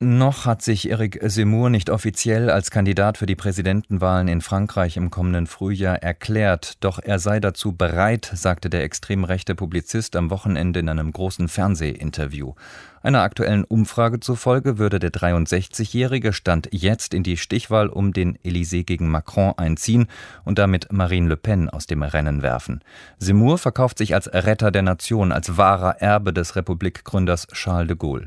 Noch 0.00 0.44
hat 0.44 0.60
sich 0.60 0.90
Eric 0.90 1.20
Zemmour 1.30 1.70
nicht 1.70 1.88
offiziell 1.88 2.50
als 2.50 2.72
Kandidat 2.72 3.16
für 3.16 3.26
die 3.26 3.36
Präsidentenwahlen 3.36 4.26
in 4.26 4.40
Frankreich 4.40 4.96
im 4.96 5.08
kommenden 5.08 5.46
Frühjahr 5.46 6.02
erklärt, 6.02 6.74
doch 6.80 6.98
er 6.98 7.20
sei 7.20 7.38
dazu 7.38 7.72
bereit, 7.72 8.28
sagte 8.34 8.68
der 8.68 8.82
extrem 8.82 9.22
rechte 9.22 9.54
Publizist 9.54 10.16
am 10.16 10.30
Wochenende 10.30 10.80
in 10.80 10.88
einem 10.88 11.12
großen 11.12 11.46
Fernsehinterview. 11.46 12.54
Einer 13.02 13.22
aktuellen 13.22 13.62
Umfrage 13.62 14.18
zufolge 14.18 14.78
würde 14.78 14.98
der 14.98 15.12
63-Jährige 15.12 16.32
Stand 16.32 16.68
jetzt 16.72 17.14
in 17.14 17.22
die 17.22 17.36
Stichwahl 17.36 17.88
um 17.88 18.12
den 18.12 18.36
Élysée 18.38 18.82
gegen 18.82 19.08
Macron 19.08 19.54
einziehen 19.56 20.08
und 20.44 20.58
damit 20.58 20.92
Marine 20.92 21.28
Le 21.28 21.36
Pen 21.36 21.70
aus 21.70 21.86
dem 21.86 22.02
Rennen 22.02 22.42
werfen. 22.42 22.80
Zemmour 23.20 23.58
verkauft 23.58 23.98
sich 23.98 24.12
als 24.14 24.26
Retter 24.32 24.72
der 24.72 24.82
Nation, 24.82 25.30
als 25.30 25.56
wahrer 25.56 26.02
Erbe 26.02 26.32
des 26.32 26.56
Republikgründers 26.56 27.46
Charles 27.52 27.86
de 27.86 27.96
Gaulle. 27.96 28.26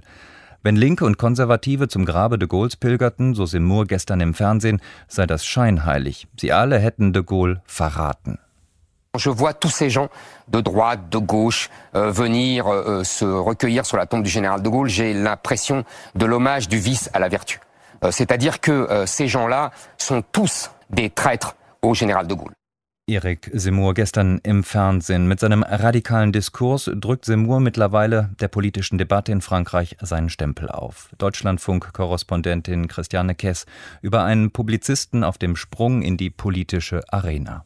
Wenn 0.67 0.75
Linke 0.75 1.05
und 1.05 1.17
Konservative 1.17 1.87
zum 1.87 2.03
Grabe 2.03 2.37
de 2.37 2.45
Gaulles 2.45 2.75
pilgerten, 2.75 3.33
so 3.35 3.45
Seymour 3.45 3.85
gestern 3.85 4.19
im 4.19 4.33
Fernsehen, 4.33 4.81
sei 5.07 5.25
das 5.25 5.45
scheinheilig. 5.45 6.27
Sie 6.37 6.51
alle 6.51 6.77
hätten 6.77 7.13
de 7.13 7.23
Gaulle 7.23 7.61
verraten. 7.65 8.37
Je 9.15 9.29
vois 9.29 9.53
tous 9.53 9.69
ces 9.69 9.89
gens 9.89 10.09
de 10.49 10.59
droite, 10.59 11.09
de 11.09 11.19
gauche 11.19 11.69
euh, 11.95 12.11
venir 12.11 12.67
euh, 12.67 13.05
se 13.05 13.23
recueillir 13.23 13.85
sur 13.85 13.95
la 13.95 14.07
tombe 14.07 14.23
du 14.23 14.29
général 14.29 14.61
de 14.61 14.67
Gaulle. 14.67 14.89
J'ai 14.89 15.13
l'impression 15.13 15.85
de 16.15 16.25
l'hommage 16.25 16.67
du 16.67 16.79
vice 16.79 17.09
à 17.13 17.19
la 17.19 17.29
vertu. 17.29 17.61
Euh, 18.03 18.11
C'est-à-dire 18.11 18.59
que 18.59 18.73
euh, 18.73 19.05
ces 19.05 19.29
gens-là 19.29 19.71
sont 19.97 20.21
tous 20.21 20.71
des 20.89 21.09
traîtres 21.09 21.55
au 21.81 21.93
général 21.93 22.27
de 22.27 22.33
Gaulle. 22.33 22.56
Erik 23.09 23.49
Semur 23.53 23.93
gestern 23.93 24.41
im 24.43 24.65
Fernsehen. 24.65 25.29
Mit 25.29 25.39
seinem 25.39 25.63
radikalen 25.63 26.33
Diskurs 26.33 26.91
drückt 26.93 27.23
Semur 27.23 27.61
mittlerweile 27.61 28.31
der 28.41 28.49
politischen 28.49 28.97
Debatte 28.97 29.31
in 29.31 29.39
Frankreich 29.39 29.95
seinen 30.01 30.29
Stempel 30.29 30.67
auf. 30.67 31.09
Deutschlandfunk-Korrespondentin 31.17 32.89
Christiane 32.89 33.33
Kess 33.33 33.65
über 34.01 34.25
einen 34.25 34.51
Publizisten 34.51 35.23
auf 35.23 35.37
dem 35.37 35.55
Sprung 35.55 36.01
in 36.01 36.17
die 36.17 36.29
politische 36.29 37.01
Arena. 37.07 37.63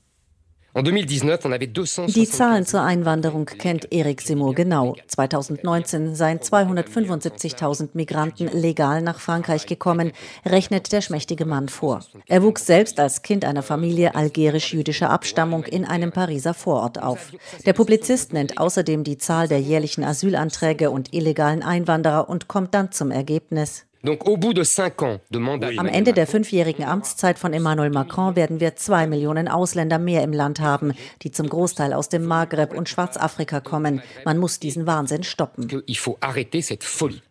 Die 0.73 2.29
Zahlen 2.29 2.65
zur 2.65 2.81
Einwanderung 2.81 3.45
kennt 3.45 3.91
Erik 3.91 4.21
Seymour 4.21 4.55
genau. 4.55 4.95
2019 5.07 6.15
seien 6.15 6.39
275.000 6.39 7.89
Migranten 7.93 8.47
legal 8.47 9.01
nach 9.01 9.19
Frankreich 9.19 9.65
gekommen, 9.65 10.13
rechnet 10.45 10.93
der 10.93 11.01
schmächtige 11.01 11.45
Mann 11.45 11.67
vor. 11.67 12.05
Er 12.27 12.41
wuchs 12.41 12.65
selbst 12.65 13.01
als 13.01 13.21
Kind 13.21 13.43
einer 13.43 13.63
Familie 13.63 14.15
algerisch-jüdischer 14.15 15.09
Abstammung 15.09 15.65
in 15.65 15.83
einem 15.83 16.13
Pariser 16.13 16.53
Vorort 16.53 17.03
auf. 17.03 17.33
Der 17.65 17.73
Publizist 17.73 18.31
nennt 18.31 18.57
außerdem 18.57 19.03
die 19.03 19.17
Zahl 19.17 19.49
der 19.49 19.59
jährlichen 19.59 20.05
Asylanträge 20.05 20.89
und 20.89 21.13
illegalen 21.13 21.63
Einwanderer 21.63 22.29
und 22.29 22.47
kommt 22.47 22.73
dann 22.73 22.93
zum 22.93 23.11
Ergebnis. 23.11 23.85
Am 24.03 25.87
Ende 25.87 26.13
der 26.13 26.25
fünfjährigen 26.25 26.85
Amtszeit 26.85 27.37
von 27.37 27.53
Emmanuel 27.53 27.91
Macron 27.91 28.35
werden 28.35 28.59
wir 28.59 28.75
zwei 28.75 29.05
Millionen 29.05 29.47
Ausländer 29.47 29.99
mehr 29.99 30.23
im 30.23 30.33
Land 30.33 30.59
haben, 30.59 30.93
die 31.21 31.31
zum 31.31 31.47
Großteil 31.47 31.93
aus 31.93 32.09
dem 32.09 32.25
Maghreb 32.25 32.73
und 32.73 32.89
Schwarzafrika 32.89 33.59
kommen. 33.59 34.01
Man 34.25 34.39
muss 34.39 34.59
diesen 34.59 34.87
Wahnsinn 34.87 35.23
stoppen. 35.23 35.83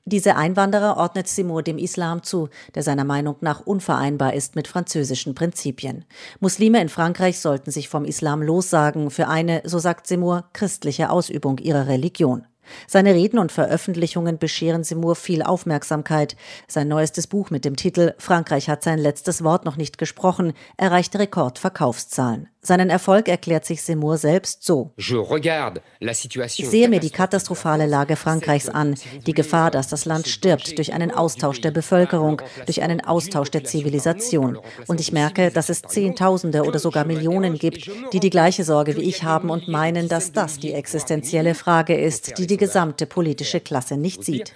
Diese 0.05 0.37
Einwanderer 0.37 0.97
ordnet 0.97 1.29
Seymour 1.29 1.63
dem 1.63 1.79
Islam 1.79 2.23
zu, 2.23 2.48
der 2.75 2.85
seiner 2.85 3.05
Meinung 3.05 3.37
nach 3.41 3.61
unvereinbar 3.61 4.35
ist 4.35 4.55
mit 4.55 4.69
französischen 4.69 5.35
Prinzipien. 5.35 6.05
Muslime 6.39 6.81
in 6.81 6.89
Frankreich 6.89 7.41
sollten 7.41 7.71
sich 7.71 7.89
vom 7.89 8.05
Islam 8.05 8.43
lossagen 8.43 9.11
für 9.11 9.27
eine, 9.27 9.63
so 9.65 9.79
sagt 9.81 10.07
Seymour, 10.07 10.48
christliche 10.53 11.11
Ausübung 11.11 11.59
ihrer 11.59 11.89
Religion. 11.89 12.47
Seine 12.87 13.15
Reden 13.15 13.39
und 13.39 13.53
Veröffentlichungen 13.53 14.39
bescheren 14.39 14.85
Seymour 14.85 15.17
viel 15.17 15.43
Aufmerksamkeit. 15.43 16.37
Sein 16.69 16.89
neuestes 16.89 17.27
Buch 17.27 17.51
mit 17.51 17.65
dem 17.65 17.77
Titel 17.77 18.15
Frankreich 18.19 18.69
hat 18.69 18.83
sein 18.83 18.99
letztes 18.99 19.45
Wort 19.45 19.65
noch 19.65 19.77
nicht 19.77 19.99
gesprochen 19.99 20.53
erreichte 20.77 21.19
Rekordverkaufszahlen. 21.19 22.48
Seinen 22.63 22.91
Erfolg 22.91 23.29
erklärt 23.29 23.65
sich 23.65 23.83
Seymour 23.83 24.19
selbst 24.19 24.65
so. 24.65 24.91
Ich 24.98 26.69
sehe 26.69 26.89
mir 26.91 27.01
die 27.01 27.11
katastrophale 27.11 27.87
Lage 27.87 28.17
Frankreichs 28.17 28.69
an, 28.69 28.97
die 29.27 29.33
Gefahr, 29.33 29.71
dass 29.71 29.89
das 29.89 30.05
Land 30.05 30.29
stirbt 30.29 30.77
durch 30.77 30.93
einen 30.93 31.11
Austausch 31.11 31.63
der 31.63 31.71
Bevölkerung, 31.71 32.43
durch 32.67 32.83
einen 32.83 33.01
Austausch 33.01 33.51
der 33.51 33.65
Zivilisation. 33.65 34.59
Und 34.87 35.01
ich 35.01 35.11
merke, 35.11 35.51
dass 35.51 35.71
es 35.71 35.81
Zehntausende 35.81 36.65
oder 36.65 36.79
sogar 36.79 37.07
Millionen 37.07 37.59
gibt, 37.59 37.91
die 38.13 38.21
die 38.21 38.31
gleiche 38.31 38.65
Sorge 38.65 38.95
wie 38.97 39.09
ich 39.09 39.25
haben 39.25 39.48
und 39.48 39.69
meinen, 39.69 40.09
dass 40.09 40.33
das 40.33 40.59
die 40.59 40.75
existenzielle 40.75 41.55
Frage 41.55 41.98
ist, 41.98 42.37
die 42.37 42.47
die 42.47 42.59
gesamte 42.59 43.07
politische 43.07 43.61
Klasse 43.61 43.97
nicht 43.97 44.23
sieht. 44.23 44.53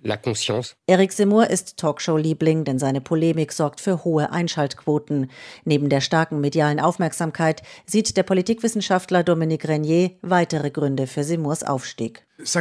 La 0.00 0.16
conscience. 0.16 0.76
Eric 0.86 1.12
Seymour 1.12 1.50
ist 1.50 1.76
Talkshow-Liebling, 1.76 2.64
denn 2.64 2.78
seine 2.78 3.00
Polemik 3.00 3.52
sorgt 3.52 3.80
für 3.80 4.04
hohe 4.04 4.30
Einschaltquoten. 4.30 5.28
Neben 5.64 5.88
der 5.88 6.00
starken 6.00 6.40
medialen 6.40 6.78
Aufmerksamkeit 6.78 7.62
sieht 7.84 8.16
der 8.16 8.22
Politikwissenschaftler 8.22 9.24
Dominique 9.24 9.66
Renier 9.66 10.12
weitere 10.22 10.70
Gründe 10.70 11.08
für 11.08 11.24
Seymours 11.24 11.64
Aufstieg. 11.64 12.28
Das 12.38 12.52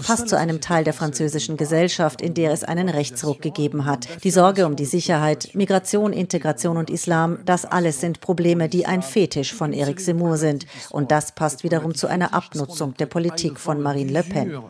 passt 0.00 0.28
zu 0.28 0.36
einem 0.36 0.60
Teil 0.60 0.82
der 0.82 0.92
französischen 0.92 1.56
Gesellschaft, 1.56 2.20
in 2.20 2.34
der 2.34 2.50
es 2.50 2.64
einen 2.64 2.88
Rechtsruck 2.88 3.40
gegeben 3.40 3.84
hat. 3.84 4.08
Die 4.24 4.32
Sorge 4.32 4.66
um 4.66 4.74
die 4.74 4.84
Sicherheit, 4.84 5.50
Migration, 5.54 6.12
Integration 6.12 6.76
und 6.76 6.90
Islam, 6.90 7.38
das 7.44 7.64
alles 7.64 8.00
sind 8.00 8.20
Probleme, 8.20 8.68
die 8.68 8.86
ein 8.86 9.02
Fetisch 9.02 9.54
von 9.54 9.72
Eric 9.72 10.00
Seymour 10.00 10.38
sind. 10.38 10.66
Und 10.90 11.12
das 11.12 11.30
passt 11.30 11.62
wiederum 11.62 11.94
zu 11.94 12.08
einer 12.08 12.34
Abnutzung 12.34 12.94
der 12.94 13.06
Politik 13.06 13.60
von 13.60 13.80
Marine 13.80 14.10
Le 14.10 14.24
Pen. 14.24 14.60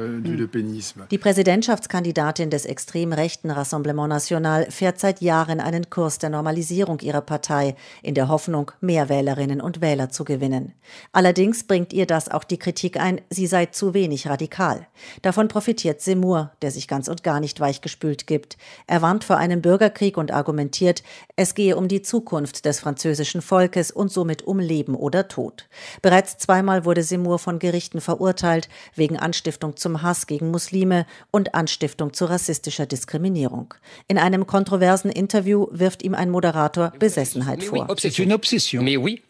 Euh, 0.00 1.06
die 1.10 1.18
Präsidentschaftskandidatin 1.18 2.50
des 2.50 2.64
extrem 2.64 3.12
rechten 3.12 3.50
Rassemblement 3.50 4.08
National 4.08 4.70
fährt 4.70 4.98
seit 4.98 5.20
Jahren 5.20 5.60
einen 5.60 5.90
Kurs 5.90 6.18
der 6.18 6.30
Normalisierung 6.30 7.00
ihrer 7.00 7.20
Partei, 7.20 7.76
in 8.02 8.14
der 8.14 8.28
Hoffnung, 8.28 8.72
mehr 8.80 9.08
Wählerinnen 9.08 9.60
und 9.60 9.80
Wähler 9.80 10.10
zu 10.10 10.24
gewinnen. 10.24 10.72
Allerdings 11.12 11.64
bringt 11.64 11.92
ihr 11.92 12.06
das 12.06 12.28
auch 12.28 12.44
die 12.44 12.58
Kritik 12.58 12.98
ein, 12.98 13.20
sie 13.30 13.46
sei 13.46 13.66
zu 13.66 13.94
wenig 13.94 14.26
radikal. 14.26 14.86
Davon 15.22 15.48
profitiert 15.48 16.00
Seymour, 16.00 16.52
der 16.62 16.70
sich 16.70 16.88
ganz 16.88 17.08
und 17.08 17.22
gar 17.22 17.40
nicht 17.40 17.60
weichgespült 17.60 18.26
gibt. 18.26 18.56
Er 18.86 19.02
warnt 19.02 19.24
vor 19.24 19.36
einem 19.36 19.62
Bürgerkrieg 19.62 20.16
und 20.16 20.32
argumentiert, 20.32 21.02
es 21.36 21.54
gehe 21.54 21.76
um 21.76 21.88
die 21.88 22.02
Zukunft 22.02 22.64
des 22.64 22.80
französischen 22.80 23.42
Volkes 23.42 23.90
und 23.90 24.10
somit 24.10 24.42
um 24.42 24.58
Leben 24.58 24.94
oder 24.94 25.28
Tod. 25.28 25.68
Bereits 26.02 26.38
zweimal 26.38 26.84
wurde 26.84 27.02
Seymour 27.02 27.38
von 27.38 27.58
Gerichten 27.58 28.00
verurteilt, 28.00 28.68
wegen 28.94 29.18
Anstiftung 29.18 29.76
zum 29.76 29.89
Hass 30.02 30.26
gegen 30.26 30.50
Muslime 30.50 31.06
und 31.30 31.54
Anstiftung 31.54 32.12
zu 32.12 32.26
rassistischer 32.26 32.84
Diskriminierung. 32.84 33.72
In 34.08 34.18
einem 34.18 34.46
kontroversen 34.46 35.10
Interview 35.10 35.68
wirft 35.70 36.02
ihm 36.02 36.14
ein 36.14 36.28
Moderator 36.30 36.92
Besessenheit 36.98 37.62
vor. 37.62 37.88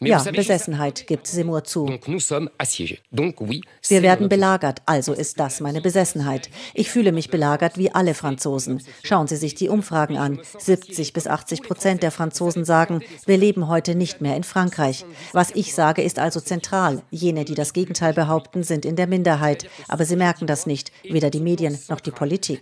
Ja, 0.00 0.24
Besessenheit, 0.32 1.06
gibt 1.06 1.26
Seymour 1.28 1.62
zu. 1.64 1.86
Wir 3.88 4.02
werden 4.02 4.28
belagert, 4.28 4.82
also 4.86 5.12
ist 5.12 5.38
das 5.38 5.60
meine 5.60 5.80
Besessenheit. 5.80 6.50
Ich 6.74 6.90
fühle 6.90 7.12
mich 7.12 7.30
belagert 7.30 7.78
wie 7.78 7.92
alle 7.92 8.14
Franzosen. 8.14 8.82
Schauen 9.04 9.28
Sie 9.28 9.36
sich 9.36 9.54
die 9.54 9.68
Umfragen 9.68 10.18
an. 10.18 10.40
70 10.58 11.12
bis 11.12 11.28
80 11.28 11.62
Prozent 11.62 12.02
der 12.02 12.10
Franzosen 12.10 12.64
sagen, 12.64 13.02
wir 13.26 13.36
leben 13.36 13.68
heute 13.68 13.94
nicht 13.94 14.20
mehr 14.20 14.36
in 14.36 14.42
Frankreich. 14.42 15.04
Was 15.32 15.52
ich 15.52 15.72
sage, 15.74 16.02
ist 16.02 16.18
also 16.18 16.40
zentral. 16.40 17.02
Jene, 17.10 17.44
die 17.44 17.54
das 17.54 17.72
Gegenteil 17.72 18.12
behaupten, 18.12 18.64
sind 18.64 18.84
in 18.84 18.96
der 18.96 19.06
Minderheit. 19.06 19.68
Aber 19.88 20.00
aber 20.00 20.06
sie 20.06 20.16
merken 20.16 20.46
das 20.50 20.66
nicht, 20.66 20.92
weder 21.04 21.30
die 21.30 21.40
Medien 21.40 21.78
noch 21.88 22.00
die 22.00 22.10
Politik. 22.10 22.60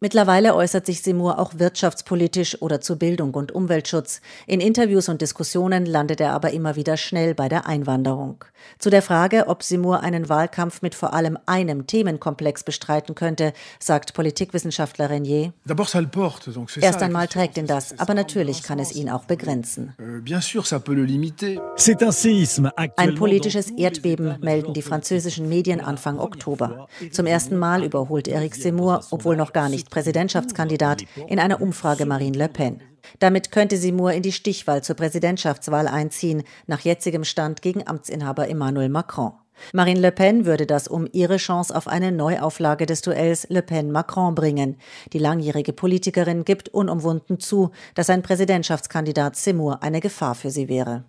Mittlerweile 0.00 0.54
äußert 0.54 0.86
sich 0.86 1.02
Seymour 1.02 1.38
auch 1.38 1.52
wirtschaftspolitisch 1.56 2.60
oder 2.60 2.80
zu 2.80 2.98
Bildung 2.98 3.32
und 3.34 3.52
Umweltschutz. 3.52 4.20
In 4.46 4.60
Interviews 4.60 5.08
und 5.08 5.20
Diskussionen 5.20 5.86
landet 5.86 6.20
er 6.20 6.32
aber 6.32 6.50
immer 6.52 6.76
wieder 6.76 6.96
schnell 6.96 7.34
bei 7.34 7.48
der 7.48 7.66
Einwanderung. 7.66 8.44
Zu 8.78 8.90
der 8.90 9.02
Frage, 9.02 9.46
ob 9.48 9.62
Seymour 9.62 10.00
einen 10.00 10.28
Wahlkampf 10.28 10.82
mit 10.82 10.94
vor 10.94 11.14
allem 11.14 11.38
einem 11.46 11.86
Themenkomplex 11.86 12.64
bestreiten 12.64 13.14
könnte, 13.14 13.52
sagt 13.78 14.14
Politikwissenschaftler 14.14 15.10
Renier. 15.10 15.52
Erst 16.80 17.02
einmal 17.02 17.28
trägt 17.28 17.58
ihn 17.58 17.66
das, 17.66 17.98
aber 17.98 18.14
natürlich 18.14 18.62
kann 18.62 18.78
es 18.78 18.94
ihn 18.94 19.10
auch 19.10 19.24
begrenzen. 19.24 19.94
Euh, 20.00 20.20
Ein 22.96 23.14
politisches 23.14 23.70
Erdbeben 23.70 24.38
melden 24.40 24.72
die 24.72 24.82
französischen 24.82 25.48
Medien 25.48 25.74
Medien 25.74 25.80
Anfang 25.80 26.18
Oktober. 26.24 26.88
Zum 27.10 27.26
ersten 27.26 27.56
Mal 27.56 27.84
überholt 27.84 28.28
Eric 28.28 28.54
Seymour, 28.54 29.04
obwohl 29.10 29.36
noch 29.36 29.52
gar 29.52 29.68
nicht 29.68 29.90
Präsidentschaftskandidat, 29.90 31.04
in 31.28 31.38
einer 31.38 31.60
Umfrage 31.60 32.06
Marine 32.06 32.36
Le 32.36 32.48
Pen. 32.48 32.80
Damit 33.18 33.52
könnte 33.52 33.76
Seymour 33.76 34.12
in 34.12 34.22
die 34.22 34.32
Stichwahl 34.32 34.82
zur 34.82 34.96
Präsidentschaftswahl 34.96 35.86
einziehen, 35.86 36.42
nach 36.66 36.80
jetzigem 36.80 37.24
Stand 37.24 37.62
gegen 37.62 37.86
Amtsinhaber 37.86 38.48
Emmanuel 38.48 38.88
Macron. 38.88 39.32
Marine 39.72 40.00
Le 40.00 40.12
Pen 40.12 40.46
würde 40.46 40.66
das 40.66 40.88
um 40.88 41.08
ihre 41.12 41.36
Chance 41.36 41.74
auf 41.74 41.88
eine 41.88 42.12
Neuauflage 42.12 42.86
des 42.86 43.02
Duells 43.02 43.46
Le 43.48 43.62
Pen-Macron 43.62 44.34
bringen. 44.34 44.76
Die 45.12 45.18
langjährige 45.18 45.72
Politikerin 45.72 46.44
gibt 46.44 46.68
unumwunden 46.68 47.40
zu, 47.40 47.70
dass 47.94 48.10
ein 48.10 48.22
Präsidentschaftskandidat 48.22 49.36
Seymour 49.36 49.82
eine 49.82 50.00
Gefahr 50.00 50.34
für 50.34 50.50
sie 50.50 50.68
wäre. 50.68 51.04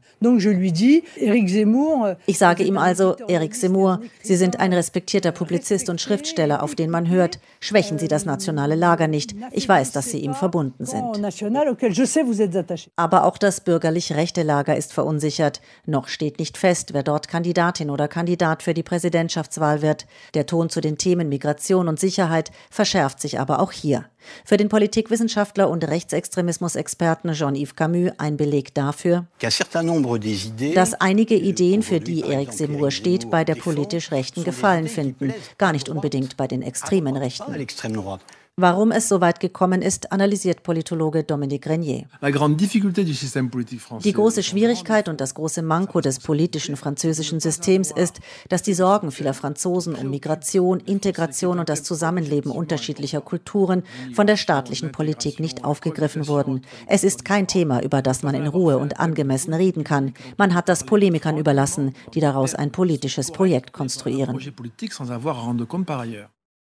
Ich 2.26 2.38
sage 2.38 2.64
ihm 2.64 2.78
also, 2.78 3.16
Eric 3.28 3.56
Seymour, 3.56 4.00
Sie 4.22 4.36
sind 4.36 4.60
ein 4.60 4.74
respektierter 4.74 5.32
Publizist 5.32 5.90
und 5.90 6.02
Schriftsteller, 6.02 6.64
auf 6.64 6.76
den 6.76 6.90
man 6.90 7.10
hört. 7.10 7.40
Schwächen 7.60 8.00
Sie 8.00 8.08
das 8.08 8.26
nationale 8.26 8.76
Lager 8.76 9.08
nicht. 9.08 9.36
Ich 9.52 9.68
weiß, 9.68 9.92
dass 9.92 10.10
Sie 10.10 10.20
ihm 10.20 10.34
verbunden 10.34 10.86
sind. 10.86 11.22
Aber 12.96 13.24
auch 13.26 13.38
das 13.38 13.62
bürgerlich-rechte 13.62 14.44
Lager 14.44 14.76
ist 14.76 14.94
verunsichert. 14.94 15.62
Noch 15.86 16.08
steht 16.08 16.40
nicht 16.40 16.58
fest, 16.58 16.94
wer 16.94 17.04
dort 17.04 17.28
Kandidatin 17.28 17.90
oder 17.90 18.08
Kandidat 18.36 18.64
für 18.64 18.74
die 18.74 18.84
Präsidentschaftswahl 18.84 19.82
wird. 19.82 20.08
Der 20.34 20.46
Ton 20.46 20.70
zu 20.70 20.82
den 20.82 20.98
Themen 20.98 21.30
Migration 21.30 21.88
und 21.88 22.02
Sicherheit 22.02 22.52
verschärft 22.70 23.22
sich 23.22 23.40
aber 23.40 23.62
auch 23.62 23.72
hier. 23.72 24.10
Für 24.44 24.58
den 24.58 24.68
Politikwissenschaftler 24.68 25.70
und 25.70 25.86
Rechtsextremismusexperten 25.86 27.32
Jean-Yves 27.32 27.78
Camus 27.78 28.12
ein 28.18 28.36
Beleg 28.36 28.74
dafür, 28.74 29.28
dass 29.40 30.94
einige 30.96 31.36
Ideen, 31.36 31.82
für 31.82 32.02
die 32.02 32.24
Eric 32.24 32.52
Zemmour 32.52 32.92
steht, 32.92 33.30
bei 33.30 33.46
der 33.46 33.56
politisch 33.56 34.12
Rechten 34.12 34.44
Gefallen 34.44 34.90
finden, 34.90 35.34
gar 35.58 35.72
nicht 35.72 35.88
unbedingt 35.88 36.36
bei 36.36 36.48
den 36.48 36.62
extremen 36.62 37.16
Rechten. 37.16 37.54
Warum 38.58 38.94
es 38.94 39.10
so 39.10 39.20
weit 39.20 39.42
gekommen 39.42 39.82
ist, 39.82 40.14
analysiert 40.14 40.64
Politologe 40.64 41.26
Dominique 41.26 41.68
Renier. 41.68 42.06
Die 44.02 44.14
große 44.14 44.44
Schwierigkeit 44.44 45.10
und 45.10 45.20
das 45.20 45.34
große 45.34 45.62
Manko 45.62 46.00
des 46.00 46.22
politischen 46.22 46.78
französischen 46.78 47.42
Systems 47.42 47.92
ist, 47.92 48.22
dass 48.48 48.64
die 48.64 48.74
Sorgen 48.74 49.12
vieler 49.12 49.34
Franzosen 49.34 49.94
um 49.94 50.10
Migration, 50.10 50.80
Integration 50.80 51.60
und 51.60 51.68
das 51.68 51.84
Zusammenleben 51.84 52.50
unterschiedlicher 52.50 53.20
Kulturen 53.20 53.84
von 54.14 54.26
der 54.26 54.38
staatlichen 54.38 54.94
Politik 54.94 55.42
nicht 55.42 55.66
aufgegriffen 55.66 56.30
wurden. 56.30 56.62
Es 56.88 57.04
ist 57.04 57.26
kein 57.26 57.48
Thema, 57.48 57.84
über 57.84 58.02
das 58.02 58.24
man 58.24 58.36
in 58.36 58.48
Ruhe 58.48 58.78
und 58.78 59.02
angemessen 59.02 59.54
reden 59.54 59.84
kann. 59.84 60.14
Man 60.38 60.54
hat 60.54 60.70
das 60.70 60.86
Polemikern 60.86 61.38
überlassen, 61.38 61.94
die 62.14 62.22
daraus 62.22 62.56
ein 62.56 62.72
politisches 62.72 63.32
Projekt 63.32 63.74
konstruieren. 63.74 64.40